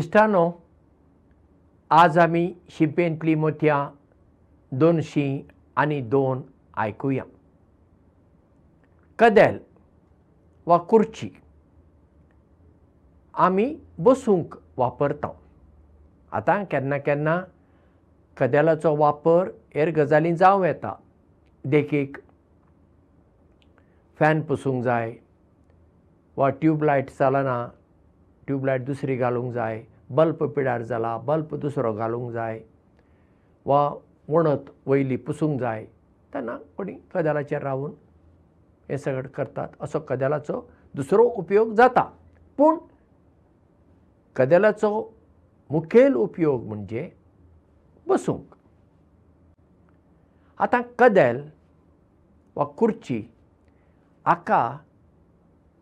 इश्टानो 0.00 0.42
आज 1.90 2.18
आमी 2.18 2.42
शिंपेंतली 2.72 3.34
मोतयां 3.36 3.80
दोनशीं 4.72 5.32
आनी 5.82 6.00
दोन 6.12 6.42
आयकुया। 6.84 7.24
कदेल 9.18 9.58
वा 10.66 10.78
खुर्ची 10.90 11.28
आमी 13.34 13.66
बसूंक 14.06 14.56
वापरता 14.78 15.32
आतां 16.32 16.64
केन्ना 16.72 16.98
केन्ना 17.08 17.36
कदेलाचो 18.36 18.94
वापर 18.96 19.52
हेर 19.74 19.90
गजाली 20.00 20.32
जावं 20.36 20.66
येता। 20.66 20.94
देखीक 21.64 22.18
फॅन 24.20 24.42
पुसूंक 24.48 24.82
जाय 24.84 25.14
वा 26.36 26.48
ट्यूबलायट 26.60 27.10
चलना 27.20 27.60
ट्यूबलायट 28.46 28.84
दुसरी 28.86 29.16
घालूंक 29.16 29.52
जाय 29.54 29.82
बल्ब 30.10 30.42
पिड्यार 30.54 30.82
जाला 30.82 31.16
बल्ब 31.26 31.54
दुसरो 31.60 31.92
घालूंक 31.94 32.30
जाय 32.32 32.60
वा 33.66 33.88
वणत 34.28 34.70
वयली 34.86 35.16
पुसूंक 35.26 35.58
जाय 35.60 35.84
तेन्ना 36.32 36.56
कोणी 36.76 36.94
कदेलाचेर 37.14 37.62
रावून 37.62 37.92
हें 38.88 38.96
सगळें 38.96 39.30
करतात. 39.34 39.68
असो 39.80 40.00
कदेलाचो 40.08 40.60
दुसरो 40.96 41.24
उपयोग 41.38 41.74
जाता. 41.74 42.02
पूण 42.58 42.78
कदेलाचो 44.36 44.90
मुखेल 45.70 46.14
उपयोग 46.14 46.66
म्हणजे 46.66 47.10
बसूंक. 48.06 48.54
आतां 50.58 50.82
कदेल 50.98 51.42
वा 52.56 52.64
खुर्ची 52.78 53.22
हाका 54.26 54.62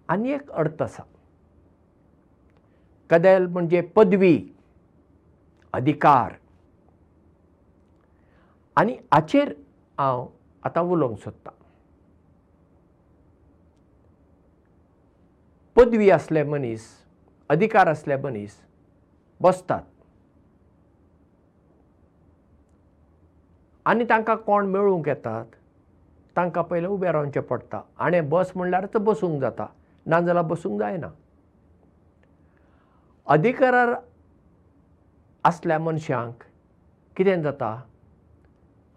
आनी 0.08 0.32
एक 0.32 0.50
अर्थ 0.50 0.82
आसा 0.82 1.02
कदेल 3.10 3.46
म्हणजे 3.46 3.80
पदवी 3.96 4.38
अधिकार. 5.74 6.32
आनी 8.76 8.96
हाचेर 9.12 9.52
हांव 9.98 10.26
आतां 10.64 10.84
उलोवंक 10.84 11.18
सोदतां. 11.18 11.52
पदवी 15.76 16.10
आसले 16.10 16.42
मनीस 16.42 16.88
अधिकार 17.50 17.86
आसले 17.86 18.16
मनीस 18.22 18.56
बसतात. 19.40 19.82
आनी 23.86 24.04
तांकां 24.04 24.36
कोण 24.36 24.66
मेळूंक 24.70 25.08
येतात 25.08 25.44
तांकां 26.36 26.64
पयलें 26.64 26.88
उबें 26.88 27.10
रावचें 27.12 27.40
पडटा. 27.42 27.80
आनी 27.98 28.20
बस 28.20 28.52
म्हणल्यारच 28.56 28.96
बसूंक 28.96 29.40
जाता 29.40 29.66
नाजाल्यार 30.06 30.44
बसूंक 30.46 30.78
जायना 30.80 31.08
अधिकारार 33.30 33.94
आसल्या 35.44 35.78
मनशांक 35.78 36.42
कितें 37.16 37.42
जाता? 37.42 37.82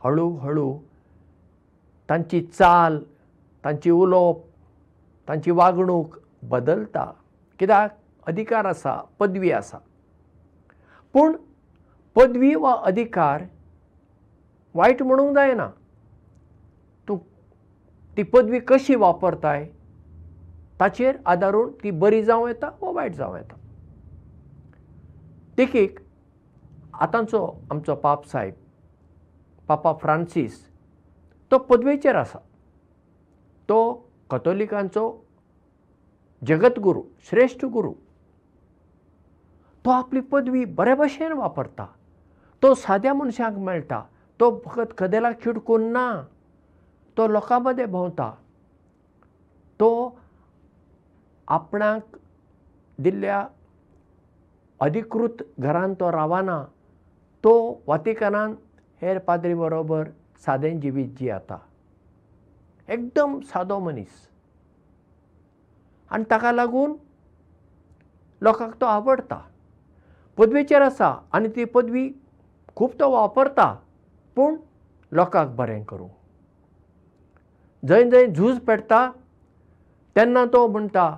हळू 0.04 0.30
हळू 0.38 0.78
तांची 2.10 2.42
चाल 2.42 3.00
तांची 3.64 3.90
उलोवप 3.92 4.38
तांची 5.28 5.52
वागणूक 5.52 6.18
बदलता. 6.44 7.12
कित्याक? 7.60 7.92
अधिकार 8.28 8.66
आसा 8.66 8.96
पदवी 9.20 9.52
आसा. 9.52 9.78
पूण 11.14 11.36
पदवी 12.16 12.56
वा 12.56 12.74
अधिकार 12.86 13.44
वायट 14.74 15.04
म्हणूंक 15.04 15.34
जायना. 15.36 15.70
तूं 17.08 17.18
ती 18.18 18.24
पदवी 18.24 18.60
कशी 18.60 18.96
वापरताय? 18.96 19.70
ताचेर 20.80 21.18
आदारून 21.26 21.72
ती 21.84 21.92
बरी 21.92 22.24
जावं 22.24 22.48
येता 22.48 22.70
वा 22.82 22.92
वायट 22.92 23.16
जावं 23.16 23.38
येता 23.38 23.56
देखीक 25.58 26.00
आतांचो 26.94 27.68
आमचो 27.72 27.96
पाप 27.96 28.26
साहेब 28.26 28.54
पापा 29.68 29.94
फ्रांसीस 29.94 30.72
तो 31.52 31.58
पदवेचेर 31.58 32.16
आसा. 32.16 32.40
तो 33.70 33.94
कथोलिकांचो 34.30 35.26
जगतगुरू 36.48 37.04
श्रेश्ठ 37.20 37.66
गुरू. 37.66 37.94
तो 39.86 39.90
आपली 39.90 40.20
पदवी 40.20 40.66
बरे 40.66 40.96
भशेन 40.96 41.32
वापरता. 41.32 41.86
तो 42.64 42.74
साद्या 42.74 43.14
मनशांक 43.14 43.58
मेळटा. 43.58 44.04
तो 44.40 44.62
फकत 44.66 44.94
कदेलाक 44.98 45.36
चिडकून 45.44 45.84
ना. 45.84 46.24
तो 47.18 47.28
लोकां 47.28 47.62
मदें 47.62 47.92
भोंवता. 47.92 48.36
तो 49.80 50.20
आपणाक 51.48 52.18
दिल्ल्या 53.00 53.48
अधिकृत 54.82 55.42
घरांत 55.60 55.96
तो 56.00 56.12
रावना 56.12 56.64
तो 57.44 57.52
वातिकनान 57.88 58.54
हेर 59.02 59.18
पाद्री 59.28 59.54
बरोबर 59.56 60.08
सादें 60.46 60.80
जिवीत 60.80 61.10
जियेता 61.20 61.58
एकदम 62.90 63.40
सादो 63.52 63.78
मनीस. 63.80 64.14
आनी 66.12 66.24
ताका 66.30 66.52
लागून 66.52 66.96
लोकांक 68.42 68.74
तो 68.82 68.86
आवडटा 68.86 69.40
पदवेचेर 70.38 70.82
आसा 70.82 71.14
आनी 71.34 71.48
ती 71.56 71.66
पदवी 71.76 72.10
खूब 72.76 72.92
तो 73.00 73.12
वापरता 73.12 73.72
पूण 74.38 74.56
लोकांक 75.12 75.56
बरें 75.56 75.84
करूं. 75.84 76.10
जंय 77.84 78.10
जंय 78.10 78.28
झूज 78.28 78.60
पेटता 78.68 79.10
तेन्ना 80.16 80.46
तो 80.54 80.68
म्हणटा 80.68 81.10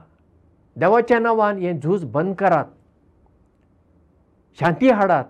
देवाच्या 0.76 1.20
नांवान 1.20 1.58
हें 1.58 1.80
झूज 1.80 2.06
बंद 2.12 2.36
करात 2.40 2.73
शांती 4.60 4.90
हाडात 4.90 5.26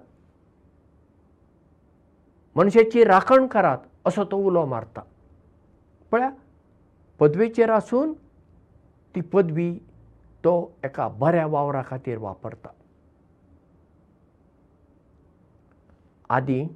मनशाची 2.55 3.03
राखण 3.03 3.45
करात 3.47 3.77
असो 4.05 4.23
तो 4.31 4.37
उलो 4.47 4.65
मारता. 4.65 5.01
पळया 6.11 6.29
पदवेचेर 7.19 7.69
आसून 7.69 8.13
ती 9.15 9.21
पदवी 9.33 9.73
तो 10.43 10.55
एका 10.83 11.07
बऱ्या 11.19 11.45
वावरा 11.47 11.81
खातीर 11.87 12.17
वापरता. 12.17 12.69
आदीं 16.29 16.67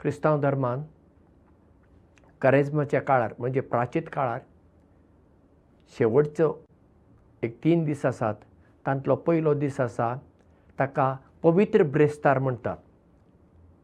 क्रिस्तांव 0.00 0.40
धर्मान 0.40 0.82
करेजमाच्या 2.42 3.00
काळार 3.02 3.32
म्हणजे 3.38 3.60
प्राचीत 3.60 4.02
काळार 4.12 4.40
शेवटचो 5.98 6.54
एक 7.42 7.58
तीन 7.64 7.84
दीस 7.84 8.04
आसात 8.06 8.34
तांतलो 8.86 9.16
पयलो 9.16 9.54
दीस 9.54 9.80
आसा 9.80 10.14
ताका 10.78 11.14
पवित्र 11.42 11.82
ब्रेस्तार 11.82 12.38
म्हणटात 12.38 12.76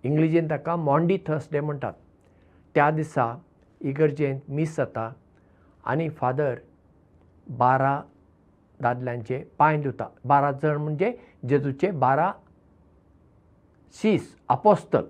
इंग्लिशीन 0.05 0.50
ताका 0.50 0.77
मॉन्डी 0.77 1.19
थर्सडे 1.27 1.60
म्हणटात 1.60 1.93
त्या 2.75 2.91
दिसा 2.91 3.34
इगर्जेंत 3.81 4.41
मीस 4.49 4.77
जाता 4.77 5.10
आनी 5.84 6.09
फादर 6.09 6.54
बारा 7.49 8.00
दादल्यांचे 8.81 9.38
पांय 9.59 9.81
धुता. 9.83 10.09
बारा 10.25 10.50
जण 10.53 10.77
म्हणजे 10.77 11.12
जेजूचे 11.49 11.91
बारा 11.91 12.33
शीस 13.94 14.34
आपोस्तल 14.49 15.04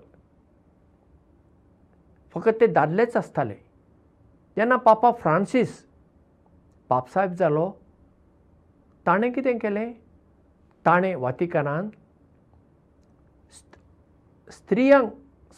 फकत 2.35 2.61
ते 2.61 2.67
दादलेच 2.67 3.17
आसताले. 3.17 3.55
जेन्ना 4.57 4.77
पापा 4.77 5.11
फ्रांसीस 5.21 5.85
पापसाहेब 6.89 7.33
जालो. 7.39 7.71
ताणें 9.07 9.33
कितें 9.33 9.59
केलें 9.59 9.93
ताणें 10.87 11.15
वातिकनान 11.17 11.89
स्त्रियांक 14.51 15.13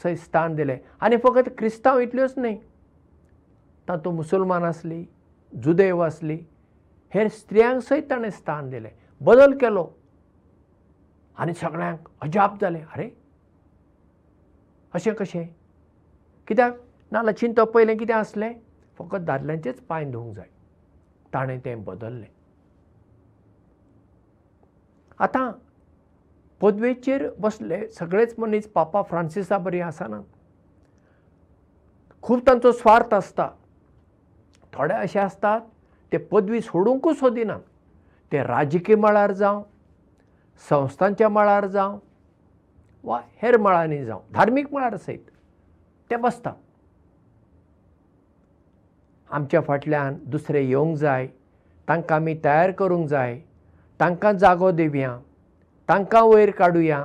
थंय 0.05 0.15
स्थान 0.17 0.55
दिलें. 0.55 0.79
आनी 1.01 1.17
फकत 1.17 1.49
क्रिस्तांव 1.59 1.99
इतल्योच 2.01 2.35
न्ही 2.39 2.57
तातूंत 3.89 4.17
मुसलमान 4.17 4.65
आसली 4.65 5.05
जुदेव 5.53 6.01
आसली 6.01 6.39
हेर 7.15 7.29
स्त्रियांक 7.29 7.83
सयत 7.83 8.11
ताणें 8.11 8.31
स्थान 8.31 8.71
दिलें. 8.71 8.91
बदल 9.21 9.57
केलो. 9.59 9.89
आनी 11.39 11.55
सगळ्यांक 11.55 12.09
अजाप 12.23 12.61
जालें. 12.61 12.83
आरे 12.83 13.11
अशें 14.95 15.15
कशें? 15.15 15.47
कित्याक? 16.49 16.73
नाजाल्यार 17.13 17.35
चिंतो 17.35 17.65
पयलें 17.65 17.97
कितें 17.99 18.15
आसलें? 18.15 18.53
फकत 18.99 19.21
दादल्यांचेच 19.21 19.81
पांय 19.81 20.11
धुवंक 20.11 20.35
जाय. 20.37 20.49
ताणें 21.35 21.59
तें 21.65 21.85
बदल्लें 21.85 22.29
आतां 25.21 25.51
पदवेचेर 26.61 27.29
बसले 27.41 27.87
सगळेच 27.99 28.35
मनीस 28.39 28.67
पापा 28.75 29.03
फ्रांसिसा 29.03 29.59
बरी 29.59 29.81
आसनात 29.81 30.23
खूब 32.23 32.41
तांचो 32.47 32.73
स्वार्थ 32.73 33.15
आसता. 33.15 33.49
थोडे 34.73 34.95
अशे 34.95 35.19
आसतात 35.19 35.61
ते 36.13 36.17
पदवी 36.31 36.61
सोडूंकूच 36.61 37.19
सोदिनात 37.19 37.61
ते 38.33 38.43
राजकीय 38.43 38.97
मळार 38.97 39.33
जावं 39.33 39.63
संस्थांच्या 40.69 41.29
मळार 41.29 41.67
जावं 41.67 41.99
वा 43.05 43.21
हेर 43.43 43.57
मळांनी 43.57 44.05
जावं 44.05 44.33
धार्मीक 44.35 44.73
मळार 44.75 44.97
सयत 44.97 45.31
ते 46.11 46.17
बसतात. 46.17 46.55
आमच्या 49.31 49.61
फाटल्यान 49.61 50.17
दुसरे 50.31 50.63
येवंक 50.65 50.97
जाय 50.97 51.27
तांकां 51.89 52.21
आमी 52.21 52.35
तयार 52.45 52.71
करूंक 52.71 53.09
जाय 53.09 53.41
तांकां 54.01 54.37
जागो 54.39 54.71
दिवया 54.71 55.17
तांकां 55.89 56.23
वयर 56.29 56.51
काडुया 56.59 56.99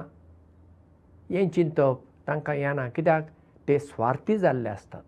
हें 1.32 1.50
चिंतप 1.50 2.02
तांकां 2.28 2.56
येना. 2.56 2.88
कित्याक? 2.96 3.28
ते 3.68 3.78
स्वार्थी 3.80 4.38
जाल्ले 4.38 4.70
आसतात 4.70 5.02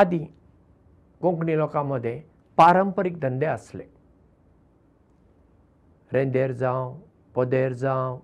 आदी 0.00 0.18
कोंकणी 1.22 1.56
लोकां 1.58 1.84
मदें 1.86 2.20
पारंपरीक 2.56 3.18
धंदे 3.20 3.46
आसले 3.46 3.84
रेंदेर 6.12 6.52
जावं 6.52 6.98
पदेर 7.34 7.72
जावं 7.72 8.18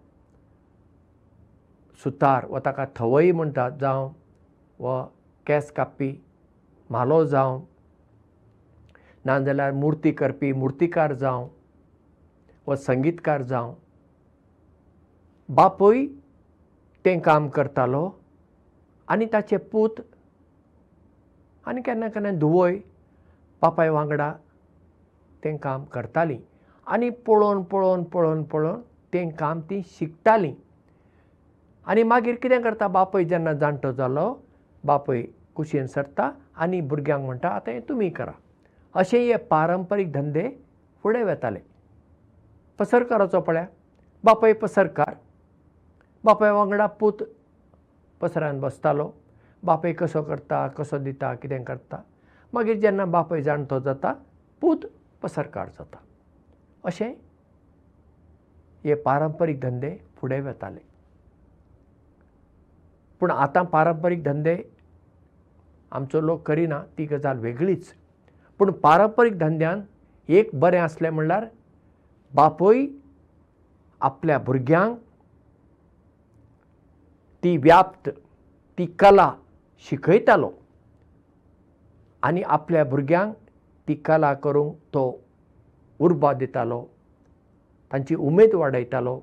सुतार 2.03 2.47
वा 2.51 2.59
ताका 2.65 2.85
थवई 2.97 3.33
म्हणटात 3.33 3.73
जावं 3.81 4.13
वा 4.81 5.03
केंस 5.47 5.71
कापपी 5.77 6.13
म्हालो 6.91 7.25
जावं 7.25 7.61
नाजाल्यार 9.27 9.73
मुर्ती 9.73 10.13
करपी 10.21 10.53
मुर्तीकार 10.53 11.13
जावं 11.23 11.49
वा 12.67 12.77
संगीतकार 12.77 13.43
जावं 13.51 13.75
बापूय 15.55 16.07
तें 17.05 17.19
काम 17.21 17.49
करतालो 17.57 18.05
आनी 19.13 19.27
ताचे 19.33 19.57
पूत 19.73 20.01
आनी 21.69 21.81
केन्ना 21.87 22.09
केन्ना 22.15 22.31
धुवय 22.41 22.77
बापाय 23.63 23.89
वांगडा 23.91 24.33
तें 25.45 25.57
काम 25.63 25.85
करतालीं 25.93 26.39
आनी 26.93 27.11
पळोवन 27.27 27.63
पळोवन 27.71 28.03
पळोवन 28.13 28.43
पळोवन 28.53 28.81
तें 29.13 29.29
काम 29.39 29.61
तीं 29.71 29.81
शिकतालीं. 29.99 30.55
आनी 31.87 32.03
मागीर 32.03 32.35
कितें 32.43 32.61
करता 32.63 32.89
बापूय 32.97 33.25
जेन्ना 33.25 33.53
जाणटो 33.61 33.93
जालो 33.93 34.33
बापूय 34.85 35.23
कुशीन 35.57 35.87
सरता 35.95 36.31
आनी 36.63 36.81
भुरग्यांक 36.81 37.25
म्हणटा 37.25 37.49
आतां 37.49 37.75
हें 37.75 37.83
तुमी 37.89 38.09
करा 38.19 38.33
अशे 38.95 39.19
हे 39.25 39.37
पारंपरीक 39.51 40.13
धंदे 40.13 40.49
फुडें 41.03 41.23
वताले. 41.25 41.61
पसरकाराचो 42.79 43.41
पळया 43.41 43.67
बापूय 44.25 44.53
पसरकार 44.63 45.15
बापाय 46.25 46.51
वांगडा 46.51 46.87
पूत 47.01 47.23
पसऱ्यान 48.21 48.61
बसतालो 48.61 49.11
बापूय 49.63 49.93
कसो 49.93 50.23
करता 50.23 50.67
कसो 50.77 50.99
दिता 50.99 51.35
कितें 51.35 51.63
करता 51.65 52.03
मागीर 52.53 52.79
जेन्ना 52.81 53.05
बापूय 53.05 53.43
जाणटो 53.43 53.79
जाता 53.81 54.13
पूत 54.63 54.87
पसरकार 55.23 55.69
जाता. 55.69 55.99
अशें 56.85 57.13
हे 58.85 58.95
पारंपरीक 58.95 59.61
धंदे 59.61 59.91
फुडें 60.17 60.41
वताले. 60.41 60.81
पूण 63.21 63.31
आतां 63.31 63.65
पारंपरीक 63.73 64.23
धंदे 64.25 64.57
आमचो 65.93 66.21
लोक 66.21 66.47
करिना 66.47 66.83
ती 66.99 67.05
गजाल 67.07 67.39
वेगळीच 67.39 67.93
पूण 68.61 68.71
पारंपरीक 68.81 69.39
धंद्यान 69.39 69.81
एक 70.29 70.51
बरें 70.61 70.79
आसलें 70.79 71.09
म्हणल्यार 71.11 71.45
बापूय 72.35 72.85
आपल्या 74.01 74.39
भुरग्यांक 74.47 74.97
ती 77.43 77.57
व्याप्त 77.57 78.09
ती 78.79 78.87
कला 79.01 79.31
शिकयतालो 79.89 80.51
आनी 82.23 82.43
आपल्या 82.59 82.85
भुरग्यांक 82.85 83.35
ती 83.89 83.95
कला 84.05 84.35
करूंक 84.45 84.75
तो 84.95 85.09
उर्बा 86.01 86.33
दितालो 86.33 86.85
तांची 87.93 88.15
उमेद 88.15 88.55
वाडयतालो. 88.55 89.19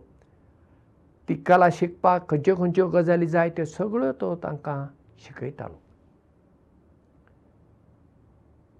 ती 1.29 1.33
कला 1.47 1.67
शिकपाक 1.73 2.29
खंयच्यो 2.29 2.55
खंयच्यो 2.55 2.87
गजाली 2.89 3.27
जाय 3.27 3.49
त्यो 3.55 3.65
सगळ्यो 3.65 4.11
तो 4.21 4.35
तांकां 4.43 4.85
शिकयतालो 5.25 5.75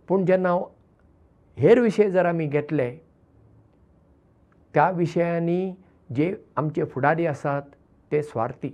पूण 0.08 0.26
जेन्ना 0.26 0.56
हेर 1.58 1.80
विशय 1.82 2.10
जर 2.10 2.26
आमी 2.26 2.46
घेतले 2.48 2.90
त्या 4.74 4.90
विशयांनी 4.96 5.74
जे 6.16 6.34
आमचे 6.58 6.84
फुडारी 6.86 7.26
आसात 7.26 7.62
ते 8.12 8.22
स्वार्थी. 8.24 8.70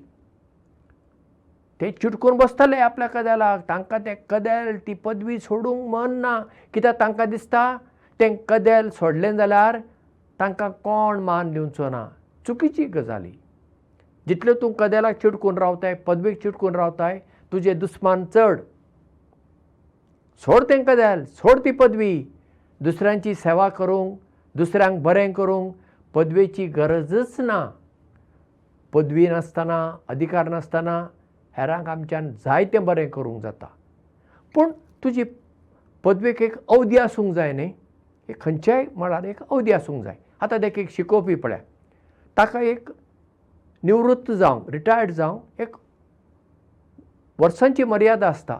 ते 1.82 1.92
चिटकून 1.92 2.38
बसतले 2.38 2.78
आपल्या 2.80 3.08
कदेलाक 3.10 3.62
तांकां 3.70 4.00
तें 4.06 4.16
कदेल 4.30 4.78
ती 4.88 4.94
पदवी 4.94 5.40
सोडूंक 5.40 5.88
मन 5.90 6.12
ना. 6.22 6.40
कित्याक 6.74 7.00
तांकां 7.00 7.30
दिसता? 7.30 7.78
तें 8.20 8.36
कदेल 8.50 8.90
सोडलें 8.90 9.36
जाल्यार 9.38 9.78
तांकां 10.40 10.70
कोण 10.84 11.20
मान 11.24 11.52
दिवचो 11.52 11.90
ना? 11.90 12.08
चुकीची 12.48 12.86
गजाली. 12.94 13.32
जितले 14.28 14.54
तूं 14.62 14.72
कदेलाक 14.80 15.16
चिडकून 15.22 15.58
रावताय 15.58 15.94
पदवेक 16.08 16.42
चिडकून 16.44 16.76
रावताय 16.76 17.20
तुजे 17.52 17.74
दुस्मान 17.74 18.26
चड 18.26 18.60
सोड 20.42 20.64
तें 20.70 20.84
कदेल 20.86 21.24
सोड 21.26 21.60
ती 21.66 21.72
पदवी. 21.72 22.24
दुसऱ्यांची 22.82 23.34
सेवा 23.36 23.68
करूंक 23.70 24.18
दुसऱ्यांक 24.56 25.02
बरें 25.04 25.32
करूंक 25.34 25.74
पदवेची 26.14 26.66
गरजच 26.68 27.40
ना. 27.40 27.66
पदवी 28.94 29.28
नासतना 29.28 29.80
अधिकार 30.10 30.50
नासतना 30.50 30.98
हेरांक 31.58 31.88
आमच्यान 31.90 32.30
जायतें 32.46 32.84
बरें 32.86 33.10
करूंक 33.10 33.42
जाता. 33.42 33.66
पूण 34.56 34.72
तुजी 35.04 35.24
पदवेक 36.04 36.42
एक 36.42 36.58
अवधी 36.58 36.98
आसूंक 36.98 37.34
जाय 37.36 37.52
न्ही? 37.52 37.72
एक 38.30 38.42
खंयच्याय 38.42 38.86
मळार 38.96 39.24
एक 39.24 39.42
अवधी 39.44 39.72
आसूंक 39.72 40.04
जाय. 40.04 40.16
आतां 40.42 40.60
देखीक 40.60 40.90
शिकोवपी 40.92 41.36
पळय 41.36 41.60
ताका 42.38 42.62
एक 42.62 42.90
निवृत्त 43.84 44.32
जावंक 44.32 44.70
रिटायर्ड 44.70 45.12
जावंक 45.12 45.62
एक 45.62 45.76
वर्सांची 47.40 47.84
मर्यादा 47.84 48.28
आसता 48.28 48.58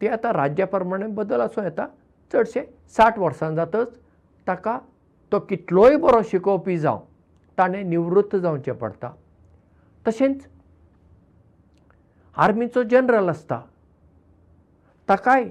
ती 0.00 0.08
आतां 0.08 0.32
राज्या 0.32 0.66
प्रमाणे 0.66 1.06
बदल 1.16 1.40
आसूं 1.40 1.64
येता 1.64 1.86
चडशे 2.32 2.62
साठ 2.96 3.18
वर्सां 3.18 3.54
जातच 3.54 3.96
ताका 4.46 4.78
तो 5.32 5.38
कितलोय 5.48 5.96
बरो 5.96 6.22
शिकोवपी 6.30 6.76
जावं 6.78 7.00
ताणें 7.58 7.84
निवृत्त 7.90 8.36
जावचें 8.36 8.74
पडटा. 8.78 9.10
तशेंच 10.06 10.46
आर्मीचो 12.36 12.82
जनरल 12.90 13.28
आसता 13.28 13.60
ताकाय 15.08 15.48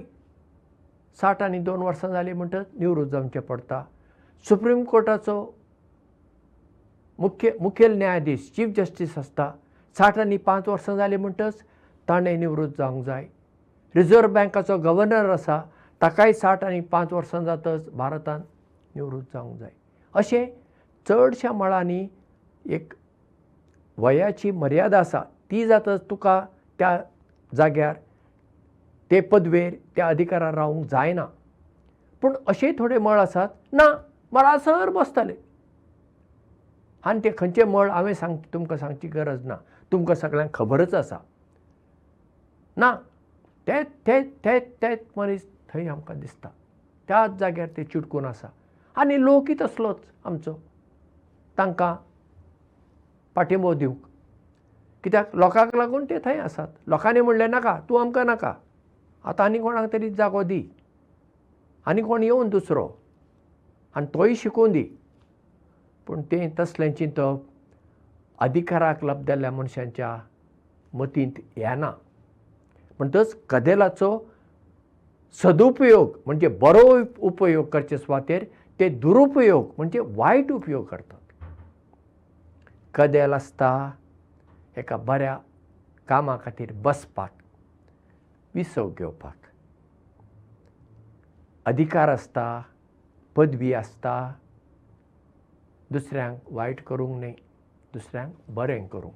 साठ 1.20 1.42
आनी 1.42 1.58
दोन 1.66 1.82
वर्सां 1.82 2.10
जालीं 2.12 2.32
म्हणटच 2.34 2.66
निवृत्त 2.78 3.10
जावचें 3.12 3.40
पडटा. 3.40 3.82
सुप्रीम 4.46 4.82
कोर्टाचो 4.84 5.36
मुख्य 7.18 7.50
मुखेल 7.60 7.96
न्यायाधीश 7.98 8.50
चीफ 8.56 8.74
जस्टीस 8.76 9.18
आसता 9.18 9.50
साठ 9.96 10.18
आनी 10.18 10.36
पांच 10.36 10.68
वर्सां 10.68 10.96
जालीं 10.96 11.18
म्हणटच 11.18 11.62
ताणें 12.08 12.36
निवृत्त 12.40 12.78
जावंक 12.78 13.04
जाय 13.06 13.26
रिजर्व 13.94 14.32
बँकाचो 14.32 14.76
गव्हर्नर 14.78 15.30
आसा 15.30 15.60
ताकाय 16.02 16.32
साठ 16.32 16.64
आनी 16.64 16.80
पांच 16.92 17.12
वर्सां 17.12 17.44
जातच 17.44 17.88
भारतांत 17.96 18.42
निवृत्त 18.94 19.32
जावंक 19.34 19.58
जाय. 19.58 19.70
अशें 20.14 20.46
चडश्या 21.08 21.52
मळांनी 21.52 22.06
एक 22.74 22.92
वयाची 23.98 24.50
मर्यादा 24.50 24.98
आसा 24.98 25.20
ती 25.50 25.66
जातच 25.66 26.10
तुका 26.10 26.40
त्या 26.78 26.98
जाग्यार 27.52 27.94
ते 29.10 29.20
पदवेर 29.20 29.74
त्या 29.96 30.08
अधिकारार 30.08 30.54
रावंक 30.54 30.86
जायना. 30.90 31.24
पूण 32.22 32.34
अशेय 32.48 32.72
थोडे 32.78 32.98
मळ 32.98 33.18
आसात 33.20 33.48
ना 33.72 33.84
मळासर 34.32 34.90
बसतले. 34.90 35.34
आनी 37.04 37.20
ते 37.24 37.30
खंयचे 37.38 37.64
मळ 37.64 37.90
हांवें 37.90 38.14
सांग 38.14 38.36
तुमकां 38.52 38.78
सांगची 38.78 39.08
गरज 39.08 39.46
ना. 39.46 39.56
तुमकां 39.92 40.16
सगळ्यांक 40.16 40.54
खबरच 40.54 40.94
आसा. 40.94 41.16
ना 42.76 42.94
ते 43.68 43.82
ते 44.06 44.20
ते 44.44 44.58
तेच 44.82 45.00
मनीस 45.16 45.46
थंय 45.74 45.88
आमकां 45.88 46.18
दिसता. 46.20 46.48
त्याच 47.08 47.30
जाग्यार 47.40 47.68
ते 47.76 47.84
चिडकून 47.84 48.24
आसा. 48.24 48.48
आनी 48.96 49.20
लोकूय 49.24 49.54
तसलोच 49.60 50.00
आमचो. 50.26 50.52
तांकां 51.58 51.94
पाठिंबो 53.34 53.72
दिवंक. 53.74 53.98
कित्याक? 55.04 55.34
लोकांक 55.36 55.74
लागून 55.76 56.04
ते 56.10 56.18
थंय 56.24 56.38
आसात. 56.40 56.68
लोकांनी 56.86 57.20
म्हणलें 57.20 57.48
नाका 57.50 57.78
तूं 57.88 58.00
आमकां 58.00 58.26
नाका. 58.26 58.54
आतां 59.24 59.46
आनी 59.46 59.58
कोणाक 59.58 59.92
तरी 59.92 60.10
जागो 60.10 60.42
दी. 60.42 60.62
आनी 61.86 62.02
कोण 62.02 62.22
येवन 62.22 62.48
दुसरो. 62.48 62.88
आनी 63.96 64.06
तोय 64.14 64.34
शिकून 64.34 64.72
दी. 64.72 64.84
पूण 66.06 66.22
तें 66.30 66.48
तसलें 66.58 66.92
चिंतप 66.92 67.42
अधिकाराक 68.44 69.04
लबदल्ल्या 69.04 69.50
मनशांच्या 69.50 70.16
मतींत 70.98 71.38
येना 71.56 71.92
म्हणटच 72.98 73.34
कदेलाचो 73.48 74.18
सदुपयोग 75.42 76.16
म्हणजे 76.26 76.48
बरो 76.48 76.98
उपयोग 77.18 77.64
करचे 77.66 77.98
सुवातेर 77.98 78.44
ते 78.80 78.88
दुरुपयोग 78.88 79.70
म्हणजे 79.76 80.00
वायट 80.00 80.52
उपयोग 80.52 80.84
करतात. 80.84 81.18
कदेल 82.94 83.32
आसता 83.32 83.90
एका 84.76 84.96
बऱ्या 84.96 85.36
कामा 86.08 86.36
खातीर 86.44 86.72
बसपाक 86.72 87.30
विसव 88.54 88.90
घेवपाक. 88.98 89.36
अधिकार 91.66 92.08
आसता 92.08 92.62
पदवी 93.36 93.72
आसता 93.72 94.32
दुसऱ्यांक 95.90 96.38
वायट 96.50 96.80
करूंक 96.80 97.16
न्ही 97.18 97.32
दुसऱ्यांक 97.92 98.34
बरें 98.48 98.86
करूंक. 98.86 99.14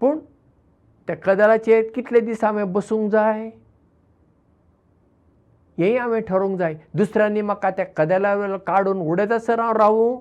पूण 0.00 0.18
त्या 1.08 1.16
कदेलाचेर 1.16 1.90
कितले 1.94 2.20
दीस 2.20 2.44
हांवें 2.44 2.72
बसूंक 2.72 3.10
जाय? 3.10 3.50
हेंय 5.78 5.98
हांवें 5.98 6.20
ठरोवंक 6.22 6.58
जाय. 6.58 6.74
दुसऱ्यांनी 6.94 7.40
म्हाका 7.40 7.70
त्या 7.70 7.84
कदेला 7.96 8.34
वेलो 8.34 8.58
काडून 8.58 8.98
उडयत 9.00 9.32
आसतना 9.32 9.62
हांव 9.62 9.76
रावूं? 9.76 10.20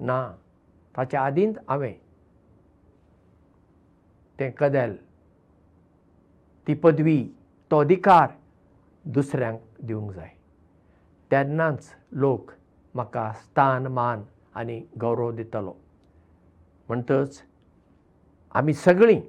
ना. 0.00 0.34
ताच्या 0.96 1.20
आदींच 1.20 1.56
हांवें 1.68 1.92
तें 4.40 4.50
कदेल 4.50 4.96
ती 6.66 6.74
पदवी 6.74 7.28
तो 7.70 7.80
अधिकार 7.80 8.28
दुसऱ्यांक 9.04 9.60
दिवंक 9.82 10.12
जाय. 10.12 10.30
तेन्नाच 11.30 11.88
लोक 12.12 12.50
म्हाका 12.94 13.32
स्थान 13.32 13.86
मान 13.86 14.22
आनी 14.54 14.80
गौरव 15.00 15.30
दितलो. 15.32 15.74
म्हणटच 16.88 17.42
आमी 18.56 18.72
सगळीं 18.74 19.20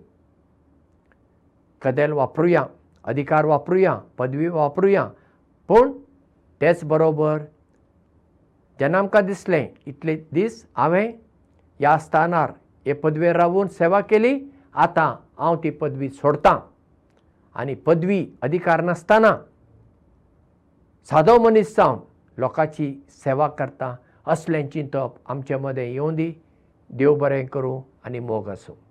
कदेल 1.81 2.11
वापरुया 2.19 2.63
अधिकार 3.05 3.45
वापरुया 3.45 3.93
पदवी 4.17 4.47
वापरुया 4.49 5.03
पूण 5.69 5.91
तेच 6.61 6.83
बरोबर 6.91 7.37
जेन्ना 8.79 8.97
आमकां 8.99 9.25
दिसलें 9.25 9.67
इतले 9.87 10.15
दीस 10.33 10.63
हांवें 10.77 11.07
ह्या 11.79 11.97
स्थानार 12.05 12.51
हे 12.85 12.93
पदवेर 13.03 13.35
रावून 13.35 13.67
सेवा 13.79 13.99
केली 14.09 14.33
आतां 14.85 15.09
हांव 15.39 15.55
ती 15.63 15.69
पदवी 15.81 16.09
सोडटां 16.21 16.57
आनी 17.55 17.75
पदवी 17.85 18.25
अधिकार 18.43 18.81
नासतना 18.83 19.35
सादो 21.09 21.37
मनीस 21.43 21.75
जावन 21.75 21.99
लोकांची 22.37 22.93
सेवा 23.25 23.47
करता 23.59 23.95
असलें 24.31 24.67
चिंतप 24.69 25.15
आमचे 25.31 25.55
मदें 25.55 25.85
येवं 25.85 26.15
दी 26.15 26.31
देव 26.89 27.15
बरें 27.17 27.45
करूं 27.53 27.79
आनी 28.05 28.19
मोग 28.19 28.49
आसूं 28.49 28.86